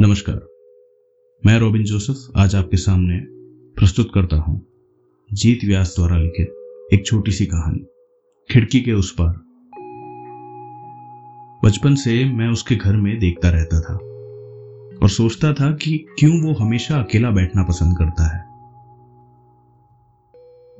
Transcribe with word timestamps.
नमस्कार। 0.00 0.40
मैं 1.46 1.58
robin 1.58 1.84
Joseph, 1.84 2.16
आज 2.36 2.54
आपके 2.54 2.76
सामने 2.76 3.18
प्रस्तुत 3.76 4.10
करता 4.14 4.36
हूँ 4.36 4.66
जीत 5.32 5.64
व्यास 5.64 5.94
द्वारा 5.96 6.16
लिखित 6.16 6.48
एक 6.94 7.06
छोटी 7.06 7.32
सी 7.32 7.46
कहानी, 7.46 7.84
खिड़की 8.50 8.80
के 8.80 8.92
उस 8.92 9.14
पार। 9.20 9.34
बचपन 11.64 11.94
से 11.94 12.24
मैं 12.24 12.48
उसके 12.48 12.76
घर 12.76 12.96
में 12.96 13.18
देखता 13.18 13.50
रहता 13.50 13.80
था 13.80 13.94
और 15.02 15.08
सोचता 15.08 15.52
था 15.52 15.72
कि 15.72 16.06
क्यों 16.18 16.40
वो 16.42 16.52
हमेशा 16.52 16.98
अकेला 16.98 17.30
बैठना 17.30 17.62
पसंद 17.62 17.98
करता 17.98 18.36
है। 18.36 18.42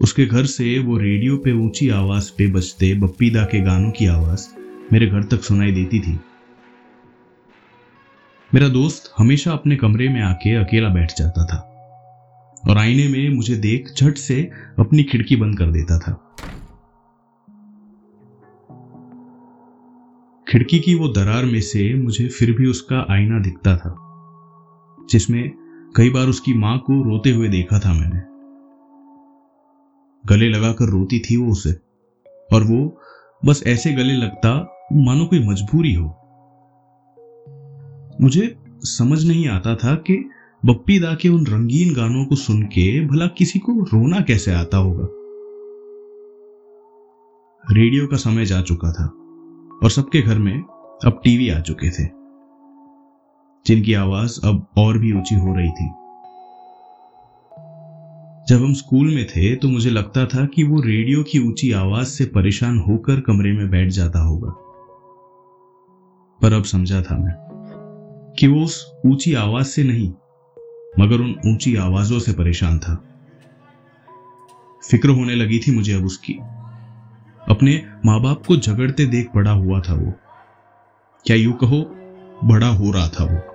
उसके 0.00 0.26
घर 0.26 0.44
से 0.44 0.79
वो 0.79 0.98
रेडियो 0.98 1.36
पे 1.36 1.52
ऊँची 1.52 1.88
आवाज़ 1.90 2.32
पे 2.38 2.50
बजते 2.52 2.94
बप्पीदा 2.94 3.44
के 3.44 3.60
गानों 3.60 3.90
की 3.90 4.06
आवाज़ 4.06 4.48
मेरे 4.92 5.06
घर 5.06 5.22
तक 5.22 5.40
सुनाई 5.40 5.72
देती 5.72 6.00
थी। 6.00 6.20
मेरा 8.54 8.68
दोस्त 8.68 9.14
हमेशा 9.18 9.52
अपने 9.52 9.76
कमरे 9.76 10.08
में 10.08 10.20
आके 10.22 10.54
अकेला 10.54 10.88
बैठ 10.88 11.12
जाता 11.18 11.44
था 11.44 11.56
और 12.70 12.79
आईने 12.79 13.08
में 13.08 13.36
मुझे 13.36 13.54
देख 13.56 13.88
झट 13.96 14.16
से 14.16 14.50
अपनी 14.79 15.02
खिड़की 15.02 15.36
बंद 15.36 15.58
कर 15.58 15.66
देता 15.66 15.98
था। 15.98 16.12
खिड़की 20.48 20.79
की 20.79 20.94
वो 20.94 21.08
दरार 21.08 21.44
में 21.44 21.60
से 21.60 21.94
मुझे 21.94 22.29
फिर 22.29 22.52
भी 22.52 22.66
उसका 22.66 23.07
आईना 23.10 23.38
दिखता 23.38 23.76
था, 23.76 23.94
जिसमें 25.10 25.50
कई 25.96 26.10
बार 26.10 26.26
उसकी 26.26 26.54
माँ 26.54 26.79
को 26.79 27.02
रोते 27.02 27.30
हुए 27.30 27.48
देखा 27.48 27.79
था 27.79 27.93
मैंने। 27.93 28.21
गले 30.24 30.48
लगाकर 30.48 30.84
रोती 30.84 31.18
थी 31.18 31.36
वो 31.36 31.52
उसे, 31.52 31.72
और 32.52 32.64
वो 32.64 33.00
बस 33.44 33.62
ऐसे 33.66 33.92
गले 33.92 34.12
लगता, 34.12 34.78
मानो 34.92 35.27
कोई 35.27 35.48
मजबूरी 35.48 35.94
हो। 35.94 36.19
मुझे 38.20 38.55
समझ 38.84 39.25
नहीं 39.27 39.48
आता 39.48 39.75
था 39.75 39.94
कि 39.94 40.14
बप्पी 40.66 40.98
दा 40.98 41.14
के 41.14 41.28
उन 41.28 41.47
रंगीन 41.47 41.94
गानों 41.94 42.24
को 42.24 42.36
सुन 42.36 42.62
के 42.62 43.06
भला 43.06 43.27
किसी 43.27 43.58
को 43.58 43.72
रोना 43.72 44.20
कैसे 44.20 44.52
आता 44.52 44.77
होगा। 44.77 45.08
रेडियो 47.64 48.06
का 48.06 48.16
समय 48.16 48.44
जा 48.44 48.60
चुका 48.62 48.92
था 48.92 49.06
और 49.83 49.90
सबके 49.90 50.22
घर 50.22 50.38
में 50.38 50.58
अब 51.05 51.20
टीवी 51.24 51.48
आ 51.48 51.60
चुके 51.60 51.90
थे, 51.90 52.08
जिनकी 53.66 53.94
आवाज़ 53.94 54.40
अब 54.44 54.66
और 54.78 54.98
भी 54.98 55.12
ऊँची 55.12 55.34
हो 55.34 55.55
रही 55.56 55.70
थी। 55.70 55.88
जब 58.48 58.64
हम 58.64 58.72
स्कूल 58.74 59.14
में 59.14 59.27
थे 59.27 59.55
तो 59.56 59.68
मुझे 59.68 59.90
लगता 59.90 60.24
था 60.27 60.44
कि 60.46 60.64
वो 60.64 60.80
रेडियो 60.80 61.22
की 61.22 61.38
ऊँची 61.48 61.72
आवाज़ 61.72 62.08
से 62.08 62.24
परेशान 62.24 62.78
होकर 62.78 63.20
कमरे 63.20 63.52
में 63.52 63.70
बैठ 63.70 63.88
जाता 63.88 64.18
होगा। 64.18 64.50
पर 66.40 66.52
अब 66.52 66.64
समझा 66.64 67.02
था 67.02 67.16
मैं। 67.16 67.41
कि 68.38 68.47
वो 68.47 68.64
उस 68.64 68.94
ऊँची 69.06 69.34
आवाज़ 69.34 69.66
से 69.66 69.83
नहीं, 69.84 70.08
मगर 71.00 71.20
उन 71.20 71.36
ऊँची 71.47 71.77
आवाजों 71.77 72.19
से 72.19 72.33
परेशान 72.33 72.78
था। 72.78 72.94
फ़िक्र 74.91 75.08
होने 75.08 75.34
लगी 75.34 75.58
थी 75.58 75.72
मुझे 75.72 75.92
अब 75.92 76.05
उसकी। 76.05 76.33
अपने 77.48 77.86
माँ 78.06 78.20
बाप 78.20 78.47
को 78.47 78.56
झगड़ते 78.56 79.06
देख 79.06 79.28
बड़ा 79.34 79.50
हुआ 79.50 79.80
था 79.80 79.94
वो। 79.94 80.12
क्या 81.27 81.36
यू 81.36 81.52
कहो, 81.52 81.83
बड़ा 82.44 82.66
हो 82.66 82.91
रहा 82.91 83.08
था 83.08 83.24
वो। 83.24 83.52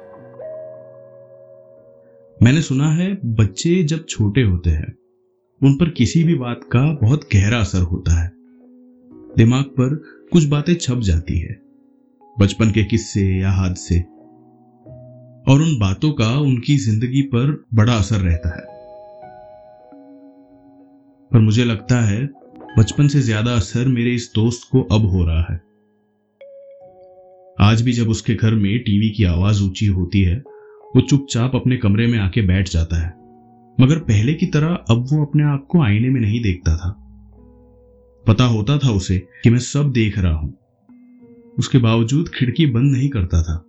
मैंने 2.43 2.61
सुना 2.61 2.91
है, 2.91 3.19
बच्चे 3.25 3.83
जब 3.83 4.05
छोटे 4.05 4.41
होते 4.41 4.69
हैं, 4.69 4.97
उन 5.63 5.73
पर 5.73 5.89
किसी 5.89 6.23
भी 6.23 6.35
बात 6.35 6.61
का 6.63 6.99
बहुत 7.01 7.29
गहरा 7.33 7.59
असर 7.59 7.81
होता 7.81 8.23
है। 8.23 8.31
दिमाग 9.37 9.63
पर 9.63 9.95
कुछ 10.31 10.45
बातें 10.45 10.75
छप 10.75 10.97
जाती 10.97 11.39
है, 11.39 11.61
बचपन 12.39 12.71
के 12.71 12.83
किस्से 12.83 13.39
या 13.39 13.51
हादसे। 13.51 14.16
और 15.47 15.61
उन 15.61 15.79
बातों 15.79 16.11
का 16.11 16.39
उनकी 16.39 16.77
ज़िंदगी 16.77 17.21
पर 17.21 17.65
बड़ा 17.73 17.93
असर 17.93 18.15
रहता 18.15 18.49
है। 18.49 18.77
पर 21.31 21.39
मुझे 21.39 21.63
लगता 21.63 22.01
है, 22.01 22.25
बचपन 22.79 23.07
से 23.07 23.21
ज़्यादा 23.21 23.53
असर 23.53 23.87
मेरे 23.87 24.11
इस 24.11 24.31
दोस्त 24.35 24.69
को 24.71 24.81
अब 24.81 25.05
हो 25.05 25.25
रहा 25.25 25.41
है। 25.41 25.61
आज 27.61 27.81
भी 27.81 27.93
जब 27.93 28.09
उसके 28.09 28.33
घर 28.33 28.51
में 28.51 28.79
टीवी 28.79 29.09
की 29.09 29.23
आवाज़ 29.23 29.63
ऊँची 29.63 29.85
होती 29.85 30.21
है, 30.21 30.37
वो 30.95 31.01
चुपचाप 31.01 31.55
अपने 31.55 31.77
कमरे 31.77 32.07
में 32.07 32.19
आके 32.19 32.41
बैठ 32.41 32.69
जाता 32.69 33.01
है। 33.01 33.13
मगर 33.81 33.97
पहले 33.97 34.33
की 34.33 34.45
तरह 34.45 34.67
अब 34.67 35.07
वो 35.11 35.25
अपने 35.25 35.43
आप 35.43 35.67
को 35.69 35.81
आईने 35.81 36.09
में 36.09 36.21
नहीं 36.21 36.41
देखता 36.41 36.77
था। 36.77 36.89
पता 38.27 38.43
होता 38.43 38.77
था 38.77 38.91
उसे 38.91 39.17
कि 39.43 39.49
मैं 39.49 39.59
सब 39.59 39.91
देख 39.91 40.19
रहा 40.19 40.33
हूँ। 40.33 40.57
उसके 41.59 41.77
बावजूद 41.77 42.29
खिड़की 42.29 42.65
बंद 42.65 42.91
नहीं 42.91 43.09
करता 43.09 43.41
था। 43.41 43.63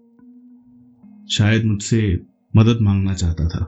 शायद 1.30 1.64
मुझसे 1.64 2.20
मदद 2.56 2.78
मांगना 2.82 3.14
चाहता 3.14 3.48
था। 3.48 3.64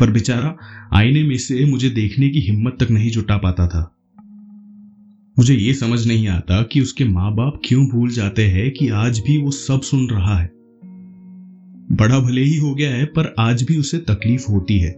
पर 0.00 0.10
बेचारा 0.10 0.56
आईने 0.92 1.22
में 1.22 1.38
से 1.38 1.64
मुझे 1.64 1.90
देखने 1.90 2.28
की 2.28 2.40
हिम्मत 2.40 2.76
तक 2.80 2.90
नहीं 2.90 3.10
जुटा 3.10 3.36
पाता 3.36 3.66
था। 3.66 3.94
मुझे 5.38 5.54
यह 5.54 5.72
समझ 5.72 6.06
नहीं 6.06 6.28
आता 6.28 6.62
कि 6.62 6.80
उसके 6.80 7.04
माँ 7.04 7.34
बाप 7.34 7.60
क्यों 7.64 7.88
भूल 7.88 8.10
जाते 8.10 8.46
हैं 8.46 8.70
कि 8.70 8.88
आज 8.88 9.18
भी 9.18 9.38
वो 9.38 9.50
सब 9.50 9.80
सुन 9.80 10.08
रहा 10.08 10.38
है। 10.38 10.50
बड़ा 11.92 12.18
भले 12.18 12.40
ही 12.40 12.56
हो 12.56 12.74
गया 12.74 12.90
है, 12.90 13.04
पर 13.04 13.34
आज 13.38 13.62
भी 13.62 13.78
उसे 13.78 13.98
तकलीफ़ 13.98 14.52
होती 14.52 14.78
है। 14.78 14.90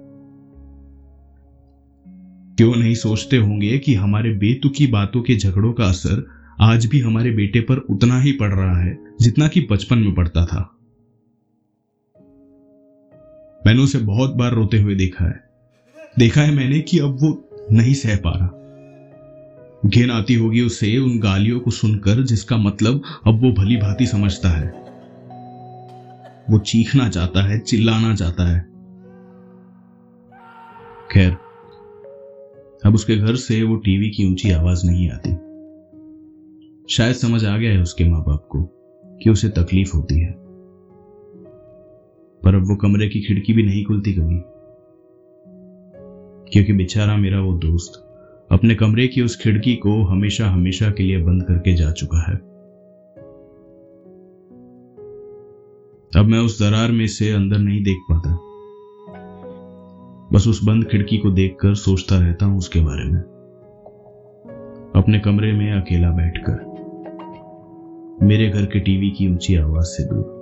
क्यों 2.57 2.75
नहीं 2.75 2.95
सोचते 2.95 3.37
होंगे 3.37 3.79
कि 3.79 3.95
हमारे 3.95 4.31
बेतुकी 4.31 4.87
बातों 4.87 5.23
के 5.23 5.37
झगड़ों 5.37 5.73
का 5.73 5.85
असर 5.85 6.27
आज 6.61 6.87
भी 6.87 7.01
हमारे 7.01 7.31
बेटे 7.31 7.61
पर 7.61 7.77
उतना 7.77 8.21
ही 8.21 8.33
पड़ 8.33 8.55
रहा 8.55 8.81
है, 8.81 8.99
जितना 9.21 9.49
कि 9.49 9.67
बचपन 9.71 9.99
में 9.99 10.15
पड़ता 10.15 10.47
था। 10.47 10.77
मैंने 13.67 13.83
उसे 13.83 13.99
बहुत 13.99 14.35
बार 14.35 14.53
रोते 14.53 14.79
हुए 14.79 14.95
देखा 14.95 15.25
है। 15.25 15.51
देखा 16.19 16.41
है 16.41 16.51
मैंने 16.51 16.81
कि 16.81 16.99
अब 16.99 17.19
वो 17.23 17.49
नहीं 17.73 17.95
सह 17.95 18.17
पा 18.17 18.31
रहा। 18.31 18.57
घेन 19.87 20.11
आती 20.11 20.35
होगी 20.35 20.61
उसे 20.61 20.99
उन 20.99 21.19
गालियों 21.19 21.61
को 21.61 21.71
सुनकर, 21.71 22.23
जिसका 22.23 22.57
मतलब 22.57 23.03
अब 23.27 23.41
वो 23.43 23.53
भली 23.53 23.77
भांति 23.77 24.07
समझता 24.07 24.49
है। 24.49 24.69
वो 26.51 26.59
चीखना 26.59 27.09
चाहता 27.09 27.43
है, 27.43 27.59
चिल्लाना 27.59 28.15
चाहता 28.15 28.49
है। 28.49 28.61
खैर, 31.13 31.33
अब 32.85 32.95
उसके 32.95 33.17
घर 33.17 33.37
से 33.37 33.63
वो 33.63 33.77
टीवी 33.77 34.11
की 34.11 34.31
ऊँची 34.31 34.51
आवाज़ 34.51 34.87
नहीं 34.87 35.11
आती। 35.11 35.31
शायद 36.95 37.15
समझ 37.15 37.45
आ 37.45 37.57
गया 37.57 37.71
है 37.71 37.81
उसके 37.81 38.05
माँ 38.05 38.21
बाप 38.21 38.49
को 38.51 38.63
कि 39.23 39.31
उसे 39.31 39.49
तकलीफ़ 39.49 39.97
होती 39.97 40.21
है। 40.21 40.50
पर 42.45 42.55
अब 42.55 42.69
वो 42.69 42.77
कमरे 42.77 43.09
की 43.09 43.21
खिड़की 43.21 43.53
भी 43.53 43.63
नहीं 43.63 43.85
खुलती 43.85 44.13
कभी। 44.13 44.41
क्योंकि 46.53 46.73
बेचारा 46.73 47.17
मेरा 47.17 47.41
वो 47.41 47.53
दोस्त 47.53 48.07
अपने 48.53 48.75
कमरे 48.75 49.09
की 49.09 49.23
उस 49.23 49.43
खिड़की 49.43 49.77
को 49.77 50.03
हमेशा 50.03 50.47
हमेशा 50.47 50.91
के 50.91 51.03
लिए 51.03 51.19
बंद 51.19 51.43
करके 51.43 51.75
जा 51.75 51.91
चुका 51.91 52.19
है। 52.19 52.37
अब 56.17 56.27
मैं 56.27 56.39
उस 56.39 56.63
दरार 56.63 56.93
में 56.93 57.07
से 57.07 57.31
अंदर 57.31 57.59
नहीं 57.59 57.83
देख 57.83 57.99
पाता। 58.13 58.31
बस 60.33 60.49
उस 60.49 60.65
बंद 60.65 60.85
खिड़की 60.85 61.19
को 61.19 61.31
देखकर 61.31 61.75
सोचता 61.75 62.19
रहता 62.19 62.47
हूँ 62.47 62.59
उसके 62.59 62.81
बारे 62.81 63.05
में। 63.05 63.21
अपने 64.97 65.19
कमरे 65.19 65.53
में 65.53 65.73
अकेला 65.73 66.11
बैठकर, 66.11 66.71
मेरे 68.23 68.49
घर 68.49 68.65
के 68.65 68.81
टीवी 68.81 69.11
की 69.11 69.33
ऊँची 69.33 69.57
आवाज़ 69.57 69.85
से 69.85 70.05
दूर। 70.05 70.40